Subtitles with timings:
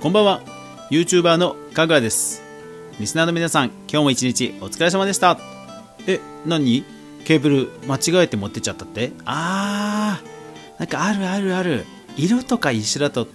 [0.00, 0.40] こんばんは。
[0.90, 2.42] YouTuber のかぐわです。
[2.98, 5.38] リスナーの皆さん今日も一日お疲れ様でした。
[6.06, 6.86] え何？
[7.26, 9.12] ケーブル間違えて持ってっちゃったって？
[9.26, 10.80] あー。
[10.80, 11.84] なんかあるあるある。
[12.16, 13.28] 色とか一緒だと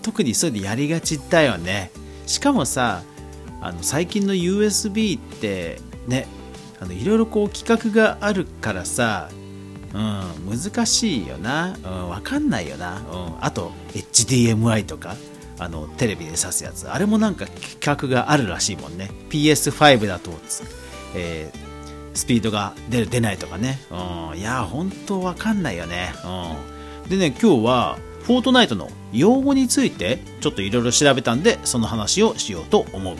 [0.00, 1.90] 特にそういうのやりがちだよね。
[2.26, 3.02] しかもさ
[3.60, 6.26] あの最近の USB ってね
[6.80, 9.28] あのいろいろこう規格があるからさ
[9.92, 15.14] うん、難しいよな、うん、分かんないよな、うん、あと HDMI とか。
[15.58, 16.88] あのテレビで挿すやつ。
[16.88, 19.10] あれもなんか規格があるらしいもんね。
[19.30, 20.32] PS5 だと、
[21.14, 21.66] えー、
[22.16, 26.12] スピードが出る出ないとかね、うん、いや本当分かんないよね、
[27.04, 33.16] うん、でね今日はフォートナイトの用語についてちょっといろいろ調べたんでその話をしようと思う。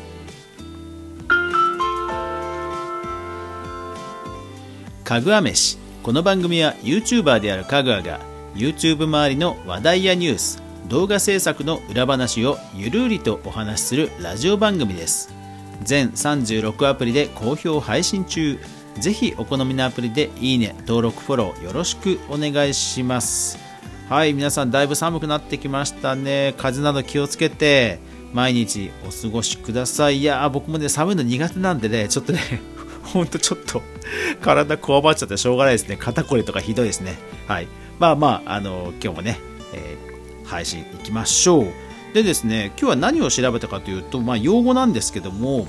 [5.04, 5.78] かぐわ飯。
[6.02, 8.20] この番組は YouTuber であるかぐわが
[8.56, 15.34] YouTube 周りの話題やニュース動画制作の裏話をゆるりとお話しするラジオ番組です。
[15.82, 18.60] 全36アプリで好評配信中。
[19.01, 23.59] ぜひお好みのアプリでいいね登録フォローよろしくお願いします。
[24.09, 26.54] はい皆さんだいぶ寒くなってきましたね。
[26.56, 27.98] 風邪など気をつけて
[28.32, 30.18] 毎日お過ごしください。
[30.18, 32.38] いや僕もね寒いの苦手なんでねちょっとね
[33.02, 33.82] ほんとちょっと
[34.40, 35.96] 体こわばっちゃってしょうがないですね。
[35.96, 37.18] 肩こりとかひどいですね。
[37.48, 37.66] はい。
[37.98, 39.40] まあまああの今日もね、
[39.74, 40.15] えー
[40.47, 41.66] 配信いきましょう
[42.15, 45.66] でですね今日は何を調べたかというと、まあ、用語なんですけども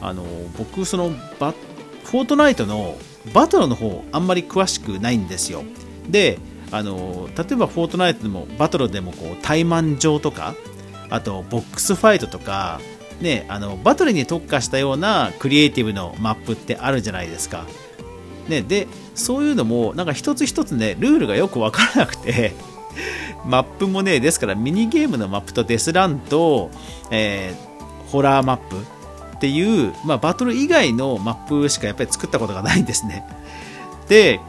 [0.00, 0.24] あの
[0.56, 1.52] 僕そのバ
[2.04, 2.96] フォートナイトの
[3.34, 5.64] バトルの方あんまり詳しくないんですよ
[6.08, 6.38] で
[6.70, 10.54] あの例えばフォートナイトでもバトルでもこう怠慢状とか
[11.10, 12.80] あとボックスファイトとか
[13.20, 17.66] ね、あのバトルに特化したようなクリエイティブのマップってあるじゃないですか。
[18.48, 22.52] ね、でそういうのもなんか一つ一つねルールがよく分からなくて
[23.44, 26.70] マップもね、ですからミニゲームのマップとデスランと、
[27.10, 28.76] えー、ホラーマップ
[29.36, 33.24] っていう、まあ、バトル以外のマップしかやっぱり作ったことがないんですね。
[34.08, 34.40] で、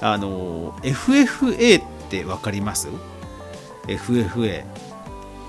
[0.00, 2.88] あの、FFA って分かります
[3.86, 4.64] ?FFA。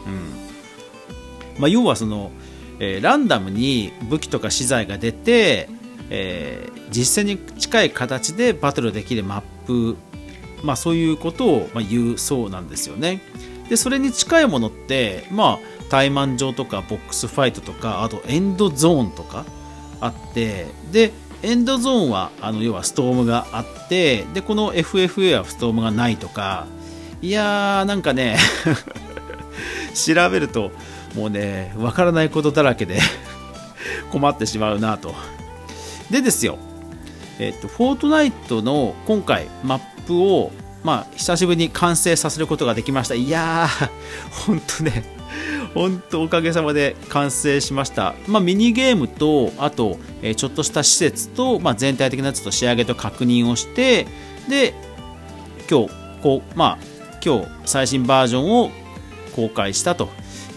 [0.06, 0.44] うん。
[1.58, 2.32] まあ、要はその、
[2.80, 5.70] えー、ランダムに武器とか資材が出て、
[6.10, 9.98] えー、実戦に近い形でバトルできるマップ
[10.64, 13.22] まあ、そういうことを言うそうなんですよね。
[13.70, 19.46] でそれに近いものって、まあ、怠慢状とかボックスファイトとかあとエンドゾーンとか
[20.02, 21.12] あってで
[21.44, 26.68] エンドゾーンはあの要はストームがあってでこの FFA はストームがないとか
[27.22, 28.38] いやーなんかね
[29.94, 30.72] 調べると
[31.16, 33.00] もうねわからないことだらけで
[34.12, 35.16] 困ってしまうなと
[36.10, 36.58] でですよ
[37.40, 40.52] えっと、フォートナイトの今回マップを、
[40.84, 43.16] まあ、久しぶりに完成させることができました。
[43.16, 43.90] いやー、
[44.46, 45.04] ほんとね、
[45.74, 48.14] 本当おかげさまで完成しました。
[48.28, 54.08] まあ、ミニゲームと、あと、えー、ちょっとした施設と、まあ、全体的なやつと仕上げと確認をして、
[54.50, 54.74] で、
[55.70, 55.90] 今日、
[56.22, 56.94] こう、まあ、
[57.26, 58.70] 今日最新バージョンを
[59.36, 60.10] 公開したと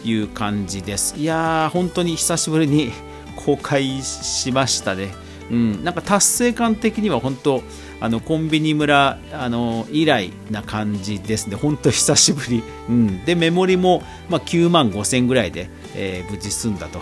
[0.04, 1.14] いう感じです。
[1.16, 2.92] いやー、本当に久しぶりに
[3.36, 5.14] 公開しましたね。
[5.50, 7.62] うん、なんか達成感的には本当
[8.00, 17.00] あのコンビニ村あの以来な感じですね、本当久しぶり、うん、でメモリも、まあ、9万5000ぐらいで、えー、無事済んだと、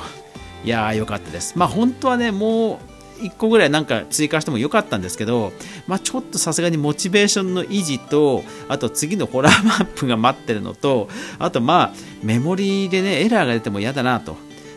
[0.64, 2.80] いやー、よかったです、まあ、本当はね、も
[3.20, 5.52] う1個ぐらいなんか追加してもよかったんですけど、
[5.86, 14.36] まあ、ちょっとさすがにモチベーションの維持と、あと次のホラーマップが待ってるのと、あとまあメモリでねエラーが出ても嫌だなと。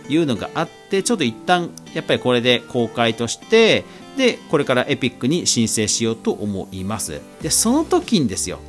[0.10, 3.84] いうのがあってちょっと一旦やっぱりこれで公開として
[4.18, 7.22] でこれからエピックに申請しようと思います。
[7.42, 8.60] でその時にですよ。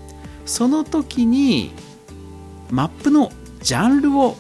[0.45, 1.73] その時に
[2.71, 3.33] マップの
[3.63, 4.37] ジャンルを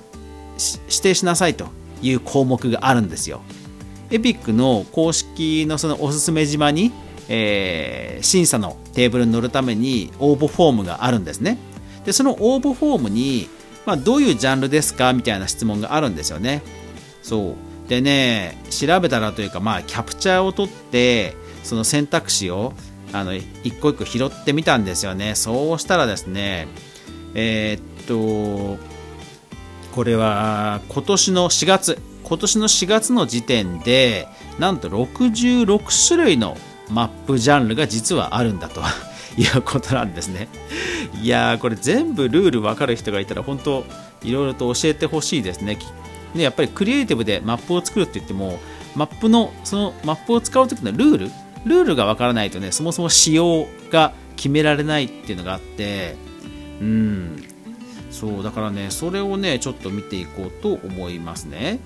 [0.58, 1.68] 指定しなさいと
[2.02, 3.40] いう項目があるんですよ。
[4.10, 6.92] エピックの公式のそのおすすめ島に、
[7.28, 11.58] えー、審査のテーブルに乗るために応募フォームがあるんですね。
[12.04, 13.48] でその応募フォームに、
[13.86, 16.62] まあ、どういうジャンルですかみたいな質問があるんですよね。
[17.22, 17.67] そう。
[17.88, 22.74] でね調べたらというかまあキャプチャーを取ってその選択肢を
[23.12, 25.34] あの一個一個拾ってみたんですよね。
[25.34, 26.68] そうしたらですね
[27.34, 28.82] えー、っと
[29.92, 36.56] これは今年の4月今年の4月の時点でなんと66種類の
[36.90, 38.82] マップジャンルが実はあるんだと
[39.38, 40.48] いうことなんですね。
[41.22, 43.84] いやーこれ全部ルール分かる人がいたら本当
[44.22, 45.78] いろいろと教えてほしいですね。
[46.34, 48.58] でやっぱりクリエイティブでマップを作るって言っても
[48.94, 51.26] マップのそのマップを使う時のルール
[51.64, 56.16] ルールがわからないとねそもそも仕様が決められないっていうのがあって
[56.80, 57.44] うん。
[58.10, 61.78] そうだからねそれをねちょっと見ていこうと思いますね。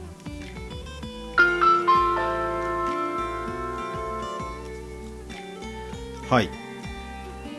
[6.31, 6.49] はい。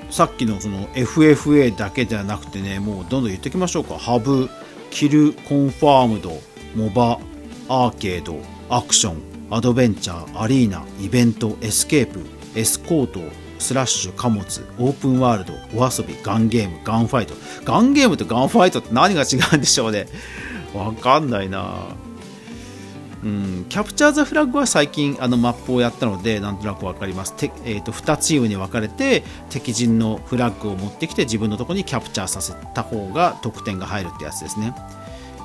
[0.09, 3.97] さっきのその FFA だけではなくてねもうどんどん言っておきましょうか。
[3.97, 4.49] ハブ
[4.89, 6.31] キルコンファームド。
[6.75, 7.19] MOBA
[7.69, 8.37] アーケード
[8.69, 12.21] アクションアドベンチャーアリーナイベントエスケープ
[12.55, 13.19] エスコート
[13.59, 14.43] スラッシュ貨物
[14.77, 17.33] オープンワールドお遊びガンゲームガンファイト。
[17.63, 20.07] ガンゲームとガンファイトって何が違うんでしょうね。
[20.73, 21.95] わかんないな。
[23.23, 34.75] うん、キャプチャー・ザ・フラッグは最近あのマップをやったのでなんとなく分かります、えーと、2チームに分かれて敵陣のフラッグを持ってきて自分のとこにキャプチャーさせた方が得点が入るってやつですね。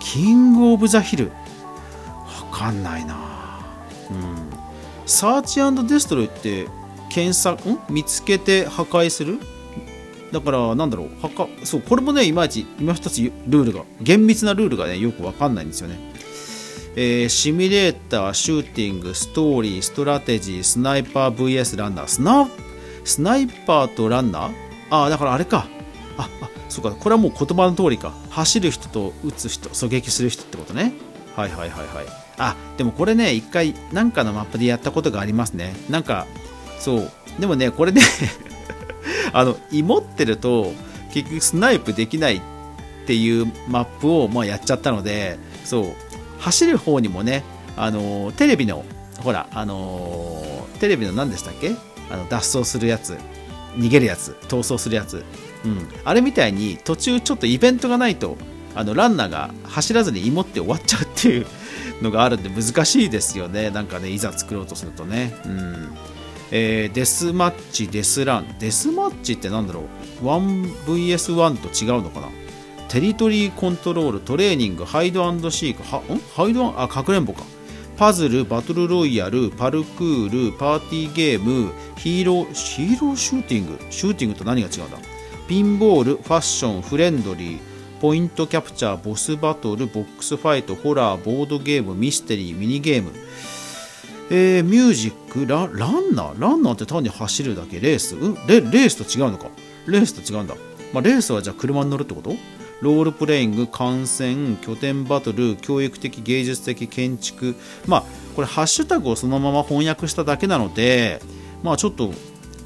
[0.00, 1.32] キング・オブ・ザ・ヒル
[2.50, 3.16] 分かんないな。
[4.10, 4.50] うん。
[5.06, 6.66] サーチデストロイって
[7.10, 7.78] 検索ん？
[7.88, 9.38] 見つけて破壊する？
[10.32, 11.10] だからなんだろう。
[11.20, 15.98] 破壊そうこれもねいまいち今一つルールが厳密なルールがねよく分かんないんですよね。
[16.96, 22.08] えー、シミュレーター、シューティング、ストーリー、ストラテジー、スナイパー VS ランナー。
[22.08, 22.48] スナ
[23.04, 24.52] スナイパーとランナー？
[24.90, 25.68] ああ、だからあれか。
[26.16, 26.90] あ、あ、そうか。
[26.92, 28.12] これはもう言葉の通りか。
[28.30, 30.92] 走る人と撃つ人、狙撃する人ってことね。
[31.36, 32.06] はいはいはいはい。
[32.38, 35.74] あ、でもこれね、一回なんかのマップでやったことがありますね。
[35.88, 36.26] なんか、
[36.78, 37.10] そう。
[37.40, 38.02] でもね、これね
[39.32, 40.72] あの、芋ってると、
[41.12, 42.40] 結局スナイプできないっ
[43.06, 45.86] ていうマップをまあやっちゃったので、そう。
[46.38, 47.42] 走る方にもね、
[47.76, 48.84] あのテレビの、
[49.20, 51.72] ほら、あのテレビの何でしたっけ？
[52.10, 53.16] あの脱走するやつ、
[53.76, 55.24] 逃げるやつ、逃走するやつ、
[55.68, 58.36] うん、あれみたいに途中ちょっとイベントがないと、
[58.74, 61.46] あのランナーが走らずに芋って終わっちゃうっていう
[62.02, 65.34] のがあるんで難しいですよね、なんかね、いざ作ろうとするとね。
[65.44, 65.88] うん
[66.50, 68.56] えー、デスマッチ、デスラン。
[68.58, 69.82] デスマッチってなんだろ
[70.22, 72.28] う ?1vs1 と違うのかな？
[72.88, 76.18] テリトリーコントロール、トレーニング、ハイドシーク、はん？
[76.34, 77.42] ハイドあ、かくれんぼか。
[77.98, 83.78] パズル、バトルロイヤル、パルクール、パーティーゲーム、ヒーロー、ヒーローシューティング？
[83.90, 84.96] シューティングと何が違うんだ？
[85.48, 87.58] ピンボール、ファッション、フレンドリー、
[88.02, 93.12] ポイントキャプチャー、ボスバトル、ボックスファイト、ホラー、ボードゲーム、ミステリー、ミニゲーム。
[94.30, 96.38] えー、ミュージックラ、ランナー？
[96.38, 97.80] ランナーって単に走るだけ？
[97.80, 98.14] レース、
[98.46, 99.48] レレースと違うのか？
[99.86, 100.54] レースと違うんだ。
[100.92, 102.34] まあ、レースはじゃあ車に乗るってこと？
[102.82, 107.56] ロールプレイング、観戦、拠点バトル、教育的、芸術的、建築、
[107.86, 108.04] まあ、
[108.36, 111.22] これ、ハッシュタグをそのまま翻訳しただけなので、
[111.62, 112.12] まあ、ちょっと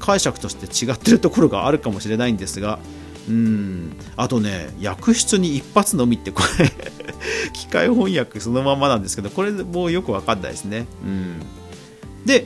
[0.03, 2.77] 解釈として違ってるところがあるかもしれないんですが、
[3.29, 6.69] うんあとね、訳出に一発のみって、これ
[7.53, 10.87] 機械翻訳そのままなんですけど、これもうよくわかんないですね。
[11.05, 11.41] うん
[12.25, 12.45] で、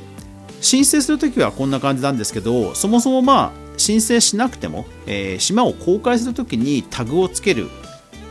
[0.61, 7.69] 申請するときはこんな感じなんですけど、そもそもまあ、申請しなくても、えー、島を公開するときにタグをつける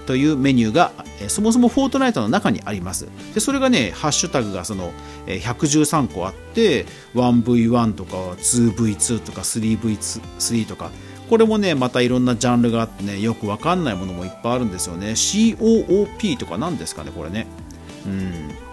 [0.06, 3.08] というメニューが、え、そもそもフォートナイトの中にあります。
[3.34, 4.92] でそれがね、ハッシュタグがその、
[5.26, 10.90] えー、113個あって、1V1 とか 2V2 とか 3V3 とか、
[11.28, 15.10] これもね、またいろんなジャンルがあってね、よくわかんないものもいっぱいあるんですよね。
[15.10, 17.46] COOP とか何ですかね、これね。
[18.06, 18.66] うん。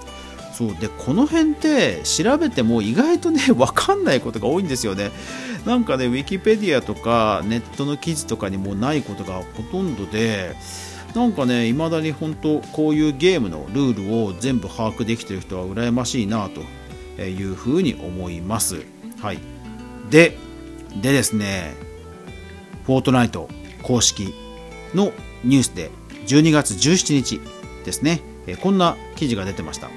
[0.54, 5.10] そうでこの辺って調べても意外とね 分かんないことが多いんですよね
[5.66, 10.58] なんかね、ウィキペディアとかネットの記事とかにもないことがほとんどで、
[11.16, 18.84] なんかね、いまだに本当、こういうゲームのルールを全部把握できてる人は羨ましいなというふうに思います。
[19.22, 19.40] はい。
[20.10, 20.38] で、
[21.02, 21.76] でですね、
[22.86, 23.48] フォートナイト
[23.84, 24.34] 公式
[24.96, 25.12] の
[25.44, 25.92] ニュースで
[26.26, 27.42] 12月17日
[27.86, 28.22] ですね、
[28.62, 29.90] こんな記事が出てました。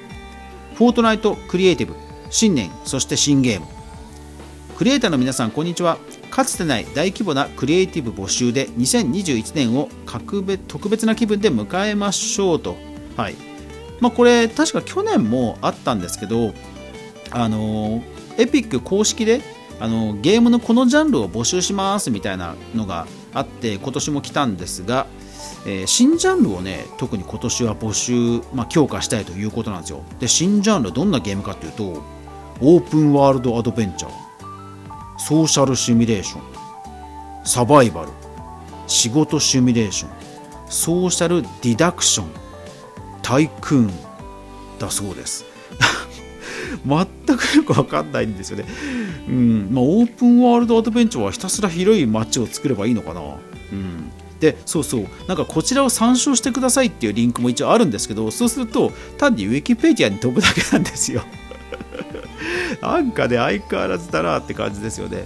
[0.75, 1.95] フォートナイトクリエイティブ、
[2.29, 3.67] 新年、そして新ゲーム。
[4.77, 5.97] クリエイターの皆さんこんにちは
[6.37, 12.77] かつてない大規模なクリエイティブ募集で2021年を格別特別な気分で迎えましょうと。
[13.17, 13.37] はい。
[14.01, 16.53] まあ、これ確か去年もあったんですけど
[17.31, 18.03] あの
[18.37, 19.41] エピック公式で
[19.81, 25.07] あのゲームのこのジャンルを募集しますみたいなのがあって今年も来たんですが、
[25.65, 30.05] えー、新ジャンルをね特に今年は募集、まあ、強化したいということなんですよ。
[30.21, 32.05] で新ジャンルどんなゲームかというと
[32.61, 34.26] オープンワールドアドベンチャー。
[35.19, 36.43] ソーシャルシミュレーション
[37.45, 38.09] サバイバル
[38.87, 40.11] 仕事シミュレーション
[40.69, 42.31] ソーシャルディダクション
[43.23, 43.91] タイクーン
[44.79, 45.45] だそうです。
[46.87, 47.07] 全
[47.37, 48.65] くよく分かんないんですよね。
[49.29, 49.69] うん。
[49.73, 53.21] まあ、オープンワールドアドベンチャーはひたすら広い街を作ればいいのかな。
[53.21, 54.11] うん。
[54.39, 55.07] でそうそう。
[55.27, 61.23] なんかこちらを参照してくださいっていうリンクも一応あるんですけどそうすると単にウィキペディアに飛ぶだけなんですよ。
[62.81, 65.25] なんかね、相変わらずだなって感じですよね。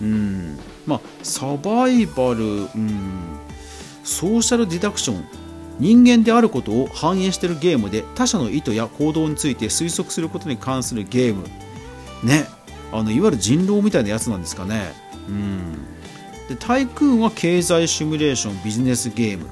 [0.00, 0.58] うん。
[0.86, 3.36] まあ、サバイバル、うん。
[4.06, 5.24] ソーシャルディダクション
[5.78, 11.44] 人間であることを反映しているゲームで他者の意図や行動について推測することに関するゲーム
[12.24, 12.46] ね
[12.92, 14.92] あのいわゆる人狼みたいなやつなんですかね
[15.28, 15.74] うん
[16.48, 19.50] でタイクーンは経済シミュレーションビジネスゲーム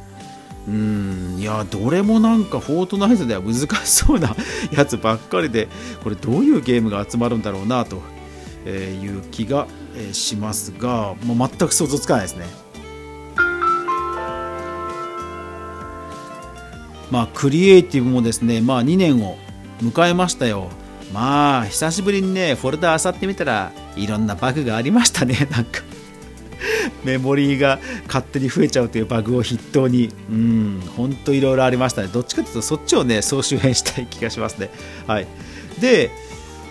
[0.66, 1.36] うん。
[1.38, 4.34] いやどれもなんかフォートナイトでは難しそうな
[4.72, 5.68] やつばっかりで
[6.02, 8.02] これどういうゲームが集まるんだろうなと
[8.66, 9.66] いう気が
[10.12, 12.46] しますが、まあ、全く想像つかないですね。
[17.10, 19.36] まあクリエイティブもですねまあ2年を
[19.82, 20.70] 迎えましたよ。
[21.12, 25.82] まあ久しぶりにねフォルダ漁ってみたらいろんなバグがありましたねなんか。
[27.04, 32.08] メモリーが勝手に増えちゃうというバグを筆頭に、うん、ほんといろいろありましたね。
[32.12, 34.70] どっちかというと、そっちをね、総集編したい気がしますね。
[35.06, 35.26] はい。
[35.80, 36.10] で、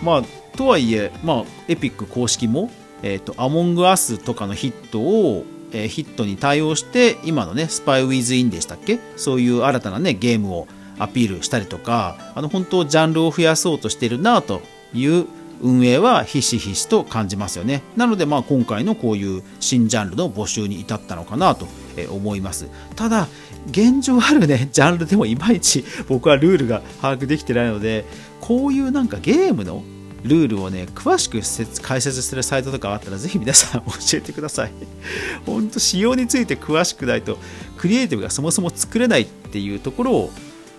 [0.02, 0.22] まあ、
[0.56, 2.70] とはいえ、まあ、エピック公式も、
[3.02, 8.98] えっ、ー、と、アモングアスとかのヒットを、えー、ヒットに対応して、今のね、スパイウィズインでしたっけ？
[9.16, 14.62] そういう新たなね、ゲームをアピールしたりとか、あの、本当、ジャンルを増やそうとしてるなと
[14.94, 15.26] いう
[15.60, 17.82] 運営はひしひしと感じますよね。
[17.96, 21.66] なのでまあ今回のこういう新ジャンルの募集に至ったのかなと
[22.10, 22.68] 思います。
[22.96, 23.28] ただ
[23.70, 28.04] 現状あるね ジャンルでもいまいち 僕はルールが把握できてないので
[28.40, 29.82] こういうなんかゲームの
[30.22, 31.40] ルールをね詳しく
[31.82, 34.72] 解説するサイトとかあったらぜひ皆さん教えてください。
[35.46, 37.38] 本当仕様について詳しくないと
[37.76, 40.30] クリエイティブがそもそも作れないっていうところを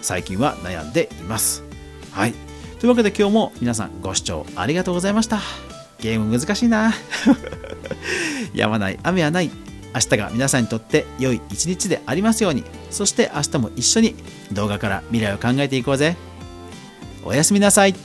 [0.02, 1.64] 最近は悩んでいます。
[2.12, 2.34] はい。
[2.80, 5.40] というわけで今日も皆さんご視聴ありがとうございました。
[6.00, 6.94] ゲーム難しいな。
[8.54, 9.50] やまない雨はない。
[9.94, 12.64] 明日が皆さんにとって良い一日でありますように。
[12.92, 14.16] そして明日も一緒に
[14.52, 16.18] 動画から未来を考えていこうぜ。
[17.24, 17.96] おやすみなさい。